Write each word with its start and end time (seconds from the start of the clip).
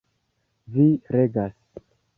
Vi 0.77 0.87
regas! 1.17 1.55